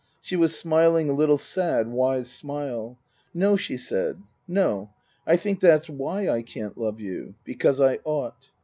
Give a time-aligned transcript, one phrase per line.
[0.19, 2.97] She was smiling a little sad, wise smile."
[3.35, 4.17] No," she said."
[4.59, 4.89] No.
[5.27, 8.49] I think that's why I can't love you because I ought."